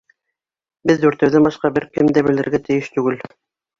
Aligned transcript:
Беҙ 0.91 1.03
дүртәүҙән 1.03 1.45
башҡа 1.49 1.71
бер 1.75 1.87
кем 1.99 2.11
дә 2.19 2.25
белергә 2.31 2.63
тейеш 2.69 2.91
түгел! 2.97 3.21